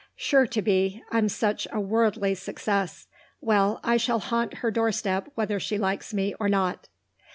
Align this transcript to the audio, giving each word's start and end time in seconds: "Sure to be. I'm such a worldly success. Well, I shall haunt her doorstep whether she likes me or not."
"Sure 0.15 0.47
to 0.47 0.63
be. 0.63 1.03
I'm 1.11 1.29
such 1.29 1.67
a 1.71 1.79
worldly 1.79 2.33
success. 2.33 3.05
Well, 3.39 3.79
I 3.83 3.97
shall 3.97 4.17
haunt 4.17 4.55
her 4.65 4.71
doorstep 4.71 5.29
whether 5.35 5.59
she 5.59 5.77
likes 5.77 6.11
me 6.11 6.33
or 6.39 6.49
not." 6.49 6.87